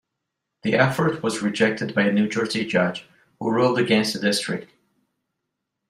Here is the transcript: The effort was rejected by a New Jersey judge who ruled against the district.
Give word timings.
The 0.63 0.73
effort 0.73 1.21
was 1.21 1.43
rejected 1.43 1.93
by 1.93 2.01
a 2.01 2.11
New 2.11 2.27
Jersey 2.27 2.65
judge 2.65 3.07
who 3.39 3.51
ruled 3.51 3.77
against 3.77 4.13
the 4.13 4.19
district. 4.19 4.71